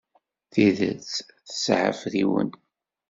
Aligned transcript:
Tidet 0.51 1.09
tesɛa 1.47 1.89
afriwen. 1.91 2.49